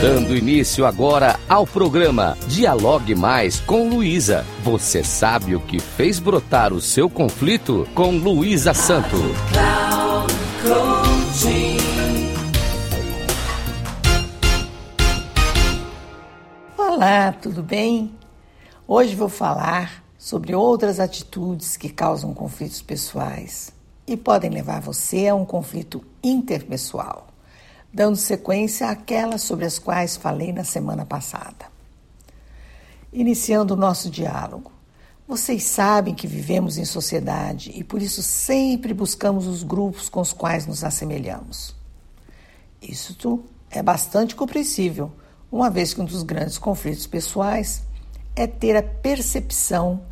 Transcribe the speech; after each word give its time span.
Dando 0.00 0.36
início 0.36 0.84
agora 0.84 1.40
ao 1.48 1.66
programa 1.66 2.36
Dialogue 2.48 3.14
Mais 3.14 3.60
com 3.60 3.88
Luísa. 3.88 4.44
Você 4.62 5.02
sabe 5.02 5.56
o 5.56 5.60
que 5.60 5.80
fez 5.80 6.18
brotar 6.18 6.74
o 6.74 6.82
seu 6.82 7.08
conflito 7.08 7.88
com 7.94 8.10
Luísa 8.10 8.74
Santo. 8.74 9.16
Olá, 16.76 17.32
tudo 17.32 17.62
bem? 17.62 18.14
Hoje 18.86 19.14
vou 19.14 19.30
falar 19.30 20.04
sobre 20.18 20.54
outras 20.54 21.00
atitudes 21.00 21.74
que 21.78 21.88
causam 21.88 22.34
conflitos 22.34 22.82
pessoais 22.82 23.72
e 24.06 24.14
podem 24.14 24.50
levar 24.50 24.82
você 24.82 25.26
a 25.26 25.34
um 25.34 25.46
conflito 25.46 26.04
interpessoal, 26.22 27.28
dando 27.96 28.16
sequência 28.16 28.90
àquelas 28.90 29.40
sobre 29.40 29.64
as 29.64 29.78
quais 29.78 30.18
falei 30.18 30.52
na 30.52 30.64
semana 30.64 31.06
passada. 31.06 31.64
Iniciando 33.10 33.72
o 33.72 33.76
nosso 33.76 34.10
diálogo, 34.10 34.70
vocês 35.26 35.62
sabem 35.62 36.14
que 36.14 36.26
vivemos 36.26 36.76
em 36.76 36.84
sociedade 36.84 37.72
e 37.74 37.82
por 37.82 38.02
isso 38.02 38.22
sempre 38.22 38.92
buscamos 38.92 39.46
os 39.46 39.62
grupos 39.62 40.10
com 40.10 40.20
os 40.20 40.34
quais 40.34 40.66
nos 40.66 40.84
assemelhamos. 40.84 41.74
Isso 42.82 43.42
é 43.70 43.82
bastante 43.82 44.36
compreensível, 44.36 45.10
uma 45.50 45.70
vez 45.70 45.94
que 45.94 46.02
um 46.02 46.04
dos 46.04 46.22
grandes 46.22 46.58
conflitos 46.58 47.06
pessoais 47.06 47.82
é 48.36 48.46
ter 48.46 48.76
a 48.76 48.82
percepção 48.82 50.02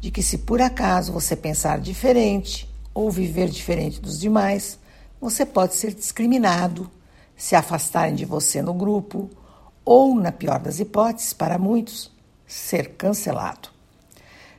de 0.00 0.10
que, 0.10 0.24
se 0.24 0.38
por 0.38 0.60
acaso 0.60 1.12
você 1.12 1.36
pensar 1.36 1.78
diferente 1.78 2.68
ou 2.92 3.12
viver 3.12 3.48
diferente 3.48 4.00
dos 4.00 4.18
demais, 4.18 4.76
você 5.20 5.46
pode 5.46 5.76
ser 5.76 5.94
discriminado, 5.94 6.90
se 7.38 7.54
afastarem 7.54 8.16
de 8.16 8.24
você 8.24 8.60
no 8.60 8.74
grupo 8.74 9.30
ou, 9.84 10.14
na 10.14 10.32
pior 10.32 10.58
das 10.58 10.80
hipóteses, 10.80 11.32
para 11.32 11.56
muitos, 11.56 12.10
ser 12.44 12.96
cancelado. 12.96 13.70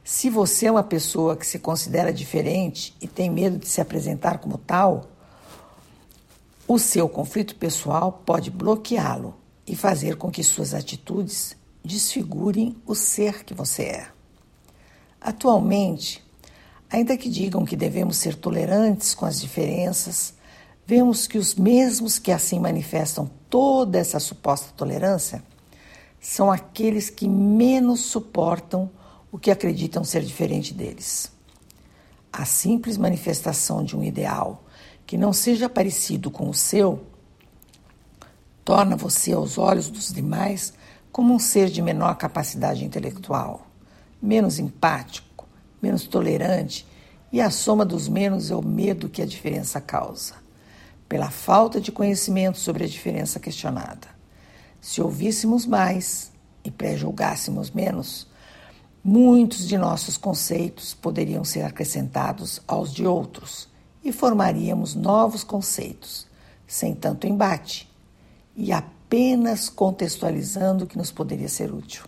Se 0.01 0.29
você 0.29 0.67
é 0.67 0.71
uma 0.71 0.81
pessoa 0.81 1.35
que 1.35 1.45
se 1.45 1.59
considera 1.59 2.13
diferente 2.13 2.95
e 3.01 3.07
tem 3.07 3.29
medo 3.29 3.57
de 3.57 3.67
se 3.67 3.81
apresentar 3.81 4.39
como 4.39 4.57
tal, 4.57 5.07
o 6.65 6.79
seu 6.79 7.09
conflito 7.09 7.55
pessoal 7.55 8.23
pode 8.25 8.49
bloqueá-lo 8.49 9.35
e 9.67 9.75
fazer 9.75 10.15
com 10.15 10.31
que 10.31 10.43
suas 10.43 10.73
atitudes 10.73 11.55
desfigurem 11.83 12.75
o 12.87 12.95
ser 12.95 13.43
que 13.43 13.53
você 13.53 13.83
é. 13.83 14.07
Atualmente, 15.19 16.23
ainda 16.89 17.17
que 17.17 17.29
digam 17.29 17.65
que 17.65 17.75
devemos 17.75 18.17
ser 18.17 18.35
tolerantes 18.35 19.13
com 19.13 19.25
as 19.25 19.39
diferenças, 19.39 20.33
vemos 20.89 21.27
que 21.27 21.37
os 21.37 21.53
mesmos 21.53 22.17
que 22.17 22.31
assim 22.31 22.59
manifestam 22.59 23.29
toda 23.47 23.99
essa 23.99 24.19
suposta 24.19 24.73
tolerância 24.75 25.43
são 26.19 26.51
aqueles 26.51 27.11
que 27.11 27.27
menos 27.27 27.99
suportam 27.99 28.89
o 29.31 29.37
que 29.37 29.51
acreditam 29.51 30.03
ser 30.03 30.23
diferente 30.23 30.73
deles. 30.73 31.31
A 32.33 32.43
simples 32.43 32.97
manifestação 32.97 33.83
de 33.83 33.95
um 33.95 34.03
ideal 34.03 34.63
que 35.05 35.15
não 35.15 35.31
seja 35.31 35.69
parecido 35.69 36.31
com 36.31 36.49
o 36.49 36.55
seu 36.55 37.03
torna 38.65 38.95
você, 38.95 39.31
aos 39.33 39.59
olhos 39.59 39.91
dos 39.91 40.11
demais, 40.11 40.73
como 41.11 41.35
um 41.35 41.37
ser 41.37 41.69
de 41.69 41.83
menor 41.83 42.15
capacidade 42.15 42.83
intelectual, 42.83 43.67
menos 44.19 44.57
empático, 44.57 45.47
menos 45.79 46.07
tolerante, 46.07 46.87
e 47.31 47.39
a 47.39 47.51
soma 47.51 47.85
dos 47.85 48.07
menos 48.07 48.49
é 48.49 48.55
o 48.55 48.65
medo 48.65 49.07
que 49.07 49.21
a 49.21 49.25
diferença 49.27 49.79
causa, 49.79 50.38
pela 51.09 51.31
falta 51.31 51.81
de 51.81 51.91
conhecimento 51.91 52.59
sobre 52.59 52.83
a 52.83 52.87
diferença 52.87 53.39
questionada. 53.39 54.07
Se 54.79 55.01
ouvíssemos 55.01 55.65
mais 55.65 56.31
e 56.63 56.69
pré-julgássemos 56.69 57.71
menos, 57.71 58.27
muitos 59.03 59.67
de 59.67 59.77
nossos 59.77 60.15
conceitos 60.15 60.93
poderiam 60.93 61.43
ser 61.43 61.63
acrescentados 61.63 62.61
aos 62.67 62.93
de 62.93 63.07
outros 63.07 63.67
e 64.03 64.11
formaríamos 64.11 64.93
novos 64.93 65.43
conceitos, 65.43 66.27
sem 66.67 66.93
tanto 66.93 67.25
embate 67.25 67.89
e 68.55 68.71
apenas 68.71 69.67
contextualizando 69.67 70.83
o 70.83 70.87
que 70.87 70.97
nos 70.97 71.11
poderia 71.11 71.49
ser 71.49 71.73
útil. 71.73 72.03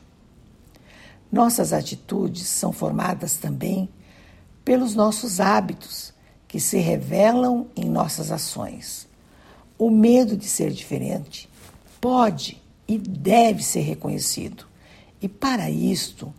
Nossas 1.31 1.73
atitudes 1.73 2.47
são 2.47 2.71
formadas 2.71 3.37
também 3.37 3.89
pelos 4.63 4.93
nossos 4.93 5.39
hábitos, 5.39 6.13
que 6.51 6.59
se 6.59 6.79
revelam 6.79 7.67
em 7.77 7.85
nossas 7.85 8.29
ações. 8.29 9.07
O 9.77 9.89
medo 9.89 10.35
de 10.35 10.49
ser 10.49 10.69
diferente 10.69 11.49
pode 12.01 12.61
e 12.85 12.97
deve 12.97 13.63
ser 13.63 13.79
reconhecido. 13.79 14.65
E 15.21 15.29
para 15.29 15.69
isto, 15.69 16.33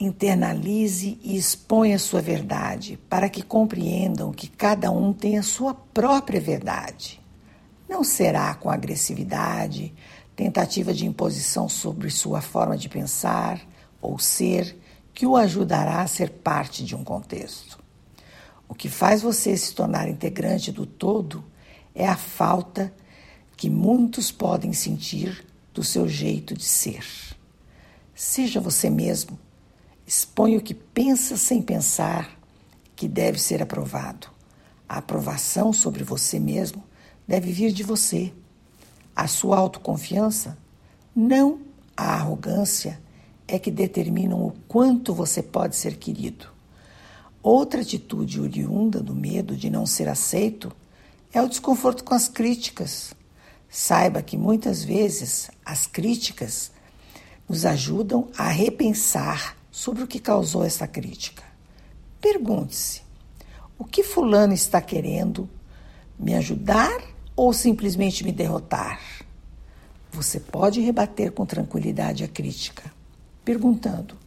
internalize 0.00 1.18
e 1.22 1.36
exponha 1.36 1.98
sua 1.98 2.22
verdade, 2.22 2.98
para 3.10 3.28
que 3.28 3.42
compreendam 3.42 4.32
que 4.32 4.48
cada 4.48 4.90
um 4.90 5.12
tem 5.12 5.36
a 5.36 5.42
sua 5.42 5.74
própria 5.74 6.40
verdade. 6.40 7.20
Não 7.86 8.02
será 8.02 8.54
com 8.54 8.70
agressividade, 8.70 9.92
tentativa 10.34 10.94
de 10.94 11.04
imposição 11.04 11.68
sobre 11.68 12.08
sua 12.08 12.40
forma 12.40 12.74
de 12.74 12.88
pensar 12.88 13.60
ou 14.00 14.18
ser 14.18 14.74
que 15.12 15.26
o 15.26 15.36
ajudará 15.36 16.00
a 16.00 16.06
ser 16.06 16.30
parte 16.30 16.82
de 16.82 16.96
um 16.96 17.04
contexto. 17.04 17.83
O 18.68 18.74
que 18.74 18.88
faz 18.88 19.22
você 19.22 19.56
se 19.56 19.74
tornar 19.74 20.08
integrante 20.08 20.72
do 20.72 20.86
todo 20.86 21.44
é 21.94 22.06
a 22.06 22.16
falta 22.16 22.92
que 23.56 23.70
muitos 23.70 24.32
podem 24.32 24.72
sentir 24.72 25.44
do 25.72 25.82
seu 25.82 26.08
jeito 26.08 26.54
de 26.54 26.64
ser. 26.64 27.04
Seja 28.14 28.60
você 28.60 28.88
mesmo, 28.88 29.38
exponha 30.06 30.58
o 30.58 30.62
que 30.62 30.74
pensa 30.74 31.36
sem 31.36 31.60
pensar 31.60 32.38
que 32.94 33.08
deve 33.08 33.40
ser 33.40 33.62
aprovado. 33.62 34.28
A 34.88 34.98
aprovação 34.98 35.72
sobre 35.72 36.04
você 36.04 36.38
mesmo 36.38 36.84
deve 37.26 37.52
vir 37.52 37.72
de 37.72 37.82
você. 37.82 38.32
A 39.14 39.26
sua 39.26 39.58
autoconfiança, 39.58 40.56
não 41.14 41.60
a 41.96 42.14
arrogância, 42.14 43.00
é 43.46 43.58
que 43.58 43.70
determinam 43.70 44.44
o 44.46 44.52
quanto 44.66 45.12
você 45.12 45.42
pode 45.42 45.76
ser 45.76 45.96
querido. 45.96 46.53
Outra 47.44 47.82
atitude 47.82 48.40
oriunda 48.40 49.02
do 49.02 49.14
medo 49.14 49.54
de 49.54 49.68
não 49.68 49.84
ser 49.84 50.08
aceito 50.08 50.72
é 51.30 51.42
o 51.42 51.46
desconforto 51.46 52.02
com 52.02 52.14
as 52.14 52.26
críticas. 52.26 53.12
Saiba 53.68 54.22
que 54.22 54.38
muitas 54.38 54.82
vezes 54.82 55.50
as 55.62 55.86
críticas 55.86 56.72
nos 57.46 57.66
ajudam 57.66 58.30
a 58.34 58.48
repensar 58.48 59.58
sobre 59.70 60.02
o 60.02 60.06
que 60.06 60.18
causou 60.18 60.64
essa 60.64 60.86
crítica. 60.88 61.42
Pergunte-se: 62.18 63.02
o 63.78 63.84
que 63.84 64.02
Fulano 64.02 64.54
está 64.54 64.80
querendo 64.80 65.46
me 66.18 66.34
ajudar 66.36 66.98
ou 67.36 67.52
simplesmente 67.52 68.24
me 68.24 68.32
derrotar? 68.32 69.02
Você 70.10 70.40
pode 70.40 70.80
rebater 70.80 71.30
com 71.30 71.44
tranquilidade 71.44 72.24
a 72.24 72.28
crítica, 72.28 72.90
perguntando: 73.44 74.23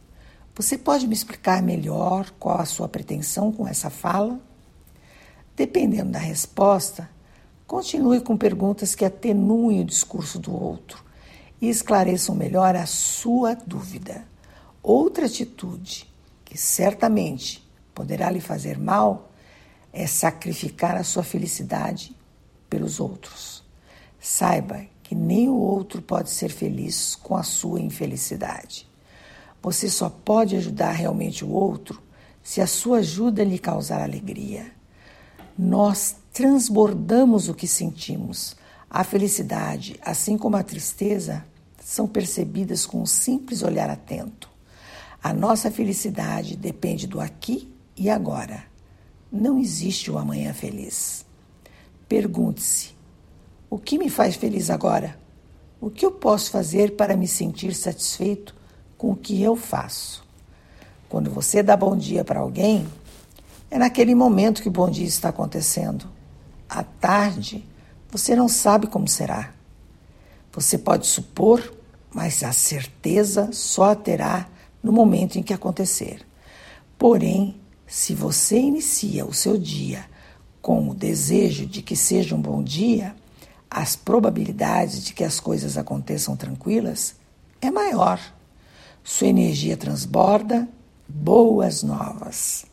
Você 0.58 0.76
pode 0.76 1.06
me 1.06 1.14
explicar 1.14 1.62
melhor 1.62 2.32
qual 2.36 2.60
a 2.60 2.64
sua 2.64 2.88
pretensão 2.88 3.52
com 3.52 3.68
essa 3.68 3.88
fala? 3.88 4.40
Dependendo 5.54 6.10
da 6.10 6.18
resposta, 6.18 7.08
continue 7.64 8.20
com 8.20 8.36
perguntas 8.36 8.92
que 8.96 9.04
atenuem 9.04 9.82
o 9.82 9.84
discurso 9.84 10.36
do 10.36 10.52
outro 10.52 11.04
e 11.60 11.68
esclareçam 11.68 12.34
melhor 12.34 12.74
a 12.74 12.86
sua 12.86 13.54
dúvida. 13.54 14.26
Outra 14.82 15.26
atitude 15.26 16.12
que 16.44 16.58
certamente 16.58 17.64
poderá 17.94 18.28
lhe 18.28 18.40
fazer 18.40 18.76
mal 18.76 19.30
é 19.92 20.08
sacrificar 20.08 20.96
a 20.96 21.04
sua 21.04 21.22
felicidade 21.22 22.16
pelos 22.68 22.98
outros. 22.98 23.62
Saiba 24.18 24.84
que 25.04 25.14
nem 25.14 25.48
o 25.48 25.54
outro 25.54 26.02
pode 26.02 26.30
ser 26.30 26.48
feliz 26.48 27.14
com 27.14 27.36
a 27.36 27.44
sua 27.44 27.80
infelicidade. 27.80 28.87
Você 29.62 29.88
só 29.88 30.08
pode 30.08 30.56
ajudar 30.56 30.92
realmente 30.92 31.44
o 31.44 31.50
outro 31.50 32.02
se 32.42 32.60
a 32.60 32.66
sua 32.66 32.98
ajuda 32.98 33.44
lhe 33.44 33.58
causar 33.58 34.00
alegria. 34.00 34.72
Nós 35.58 36.16
transbordamos 36.32 37.48
o 37.48 37.54
que 37.54 37.66
sentimos. 37.66 38.56
A 38.88 39.04
felicidade, 39.04 39.98
assim 40.02 40.38
como 40.38 40.56
a 40.56 40.62
tristeza, 40.62 41.44
são 41.82 42.06
percebidas 42.06 42.86
com 42.86 43.02
um 43.02 43.06
simples 43.06 43.62
olhar 43.62 43.90
atento. 43.90 44.48
A 45.22 45.32
nossa 45.32 45.70
felicidade 45.70 46.56
depende 46.56 47.06
do 47.06 47.20
aqui 47.20 47.68
e 47.96 48.08
agora. 48.08 48.64
Não 49.30 49.58
existe 49.58 50.10
o 50.10 50.16
amanhã 50.16 50.54
feliz. 50.54 51.26
Pergunte-se: 52.08 52.96
o 53.68 53.78
que 53.78 53.98
me 53.98 54.08
faz 54.08 54.36
feliz 54.36 54.70
agora? 54.70 55.18
O 55.80 55.90
que 55.90 56.06
eu 56.06 56.12
posso 56.12 56.50
fazer 56.50 56.96
para 56.96 57.16
me 57.16 57.28
sentir 57.28 57.74
satisfeito 57.74 58.54
com 58.98 59.12
o 59.12 59.16
que 59.16 59.40
eu 59.40 59.54
faço? 59.56 60.26
Quando 61.08 61.30
você 61.30 61.62
dá 61.62 61.76
bom 61.76 61.96
dia 61.96 62.24
para 62.24 62.40
alguém, 62.40 62.86
é 63.70 63.78
naquele 63.78 64.14
momento 64.14 64.60
que 64.60 64.68
o 64.68 64.72
bom 64.72 64.90
dia 64.90 65.06
está 65.06 65.28
acontecendo. 65.28 66.06
À 66.68 66.82
tarde, 66.82 67.64
você 68.10 68.34
não 68.34 68.48
sabe 68.48 68.88
como 68.88 69.08
será. 69.08 69.54
Você 70.52 70.76
pode 70.76 71.06
supor, 71.06 71.72
mas 72.12 72.42
a 72.42 72.52
certeza 72.52 73.50
só 73.52 73.94
terá 73.94 74.48
no 74.82 74.92
momento 74.92 75.38
em 75.38 75.42
que 75.42 75.54
acontecer. 75.54 76.26
Porém, 76.98 77.60
se 77.86 78.14
você 78.14 78.58
inicia 78.58 79.24
o 79.24 79.32
seu 79.32 79.56
dia 79.56 80.04
com 80.60 80.90
o 80.90 80.94
desejo 80.94 81.64
de 81.64 81.80
que 81.80 81.94
seja 81.96 82.34
um 82.34 82.42
bom 82.42 82.62
dia, 82.62 83.14
as 83.70 83.94
probabilidades 83.94 85.04
de 85.04 85.14
que 85.14 85.24
as 85.24 85.38
coisas 85.38 85.78
aconteçam 85.78 86.36
tranquilas 86.36 87.14
é 87.60 87.70
maior. 87.70 88.20
Sua 89.02 89.28
energia 89.28 89.76
transborda 89.76 90.68
boas 91.08 91.82
novas. 91.82 92.66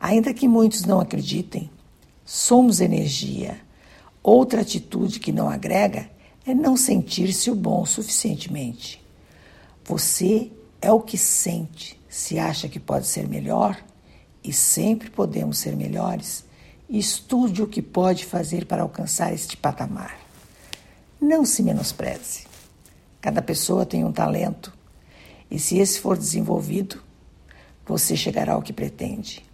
Ainda 0.00 0.34
que 0.34 0.48
muitos 0.48 0.84
não 0.84 1.00
acreditem, 1.00 1.70
somos 2.24 2.80
energia. 2.80 3.60
Outra 4.22 4.62
atitude 4.62 5.20
que 5.20 5.32
não 5.32 5.48
agrega 5.48 6.10
é 6.44 6.54
não 6.54 6.76
sentir-se 6.76 7.50
o 7.50 7.54
bom 7.54 7.84
suficientemente. 7.84 9.04
Você 9.84 10.50
é 10.80 10.92
o 10.92 11.00
que 11.00 11.16
sente. 11.16 12.00
Se 12.08 12.38
acha 12.38 12.68
que 12.68 12.80
pode 12.80 13.06
ser 13.06 13.28
melhor, 13.28 13.76
e 14.46 14.52
sempre 14.52 15.10
podemos 15.10 15.58
ser 15.58 15.76
melhores, 15.76 16.44
estude 16.88 17.62
o 17.62 17.66
que 17.66 17.82
pode 17.82 18.24
fazer 18.24 18.64
para 18.64 18.82
alcançar 18.82 19.32
este 19.34 19.56
patamar. 19.56 20.16
Não 21.20 21.44
se 21.44 21.64
menospreze. 21.64 22.46
Cada 23.20 23.42
pessoa 23.42 23.84
tem 23.84 24.04
um 24.04 24.12
talento, 24.12 24.72
e 25.50 25.58
se 25.58 25.78
esse 25.78 26.00
for 26.00 26.16
desenvolvido, 26.16 27.02
você 27.86 28.16
chegará 28.16 28.54
ao 28.54 28.62
que 28.62 28.72
pretende. 28.72 29.44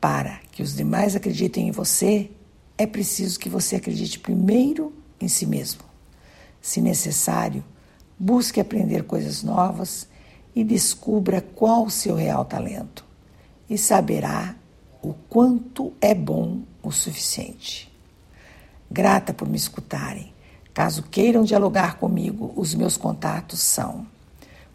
Para 0.00 0.40
que 0.50 0.62
os 0.62 0.74
demais 0.74 1.14
acreditem 1.14 1.68
em 1.68 1.70
você, 1.70 2.30
é 2.76 2.86
preciso 2.86 3.38
que 3.38 3.48
você 3.48 3.76
acredite 3.76 4.18
primeiro 4.18 4.92
em 5.20 5.28
si 5.28 5.46
mesmo. 5.46 5.82
Se 6.60 6.80
necessário, 6.80 7.64
busque 8.18 8.60
aprender 8.60 9.04
coisas 9.04 9.42
novas 9.42 10.08
e 10.54 10.64
descubra 10.64 11.40
qual 11.40 11.84
o 11.84 11.90
seu 11.90 12.14
real 12.14 12.44
talento 12.44 13.04
e 13.68 13.76
saberá 13.76 14.56
o 15.02 15.12
quanto 15.28 15.92
é 16.00 16.14
bom 16.14 16.62
o 16.82 16.90
suficiente. 16.90 17.92
Grata 18.90 19.34
por 19.34 19.48
me 19.48 19.56
escutarem. 19.56 20.32
Caso 20.72 21.02
queiram 21.04 21.44
dialogar 21.44 21.98
comigo, 21.98 22.52
os 22.56 22.74
meus 22.74 22.96
contatos 22.96 23.60
são 23.60 24.06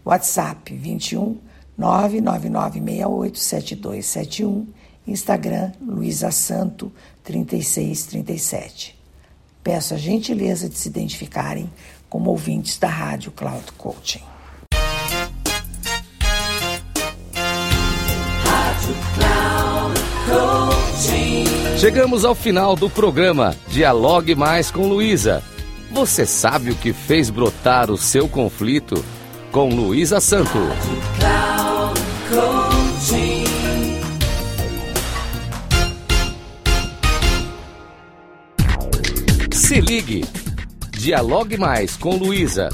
WhatsApp 0.05 0.75
21 0.75 1.49
999687271, 1.79 4.67
Instagram 5.07 5.71
Luísa 5.81 6.29
Santo 6.29 6.91
3637. 7.23 8.99
Peço 9.63 9.93
a 9.93 9.97
gentileza 9.97 10.67
de 10.67 10.77
se 10.77 10.89
identificarem 10.89 11.71
como 12.09 12.31
ouvintes 12.31 12.77
da 12.77 12.89
Rádio 12.89 13.31
Cloud 13.31 13.71
Coaching. 13.77 14.23
Chegamos 21.77 22.25
ao 22.25 22.35
final 22.35 22.75
do 22.75 22.89
programa 22.89 23.55
Dialogue 23.69 24.35
Mais 24.35 24.69
com 24.69 24.85
Luísa. 24.87 25.41
Você 25.91 26.25
sabe 26.25 26.71
o 26.71 26.75
que 26.75 26.91
fez 26.91 27.29
brotar 27.29 27.89
o 27.89 27.97
seu 27.97 28.27
conflito? 28.27 29.01
Com 29.51 29.69
Luísa 29.69 30.19
Santo. 30.19 30.59
Se 39.51 39.81
ligue. 39.81 40.23
Dialogue 40.91 41.57
Mais 41.57 41.97
com 41.97 42.15
Luísa. 42.15 42.69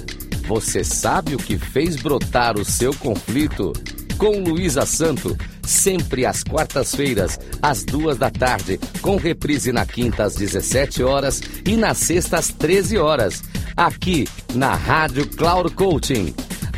Você 0.47 0.83
sabe 0.83 1.35
o 1.35 1.37
que 1.37 1.57
fez 1.57 1.95
brotar 1.95 2.57
o 2.57 2.65
seu 2.65 2.93
conflito? 2.95 3.71
Com 4.17 4.39
Luísa 4.43 4.85
Santo 4.85 5.37
sempre 5.65 6.25
às 6.25 6.43
quartas-feiras, 6.43 7.39
às 7.61 7.83
duas 7.83 8.17
da 8.17 8.29
tarde, 8.29 8.79
com 9.01 9.15
reprise 9.17 9.71
na 9.71 9.85
quinta 9.85 10.23
às 10.23 10.35
17 10.35 11.03
horas 11.03 11.41
e 11.65 11.75
na 11.75 11.93
sexta 11.93 12.37
às 12.37 12.49
13 12.49 12.97
horas, 12.97 13.43
aqui 13.75 14.27
na 14.53 14.75
Rádio 14.75 15.27
Cloud 15.27 15.71
Coaching. 15.73 16.33